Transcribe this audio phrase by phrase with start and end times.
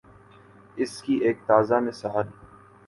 [0.77, 2.27] اس کی ایک تازہ مثال